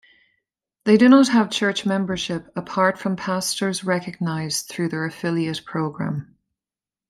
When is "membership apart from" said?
1.85-3.15